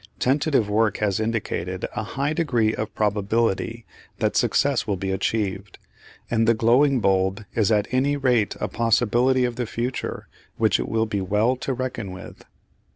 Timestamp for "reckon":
11.71-12.11